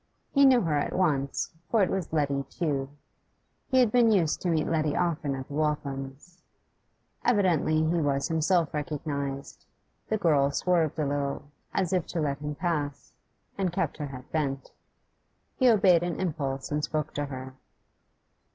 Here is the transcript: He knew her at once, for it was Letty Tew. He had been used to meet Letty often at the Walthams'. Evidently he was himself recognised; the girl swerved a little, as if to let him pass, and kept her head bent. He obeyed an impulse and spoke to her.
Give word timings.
He 0.31 0.45
knew 0.45 0.61
her 0.61 0.77
at 0.79 0.95
once, 0.95 1.53
for 1.69 1.83
it 1.83 1.89
was 1.91 2.11
Letty 2.11 2.41
Tew. 2.49 2.89
He 3.67 3.77
had 3.79 3.91
been 3.91 4.09
used 4.11 4.41
to 4.41 4.49
meet 4.49 4.65
Letty 4.65 4.95
often 4.95 5.35
at 5.35 5.47
the 5.47 5.53
Walthams'. 5.53 6.41
Evidently 7.23 7.77
he 7.83 8.01
was 8.01 8.27
himself 8.27 8.73
recognised; 8.73 9.67
the 10.09 10.17
girl 10.17 10.49
swerved 10.49 10.97
a 10.97 11.05
little, 11.05 11.43
as 11.71 11.93
if 11.93 12.07
to 12.07 12.19
let 12.19 12.39
him 12.39 12.55
pass, 12.55 13.13
and 13.59 13.71
kept 13.71 13.97
her 13.97 14.07
head 14.07 14.25
bent. 14.31 14.71
He 15.57 15.69
obeyed 15.69 16.01
an 16.01 16.19
impulse 16.19 16.71
and 16.71 16.83
spoke 16.83 17.13
to 17.13 17.25
her. 17.25 17.53